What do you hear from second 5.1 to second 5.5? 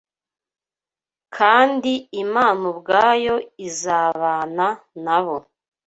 bo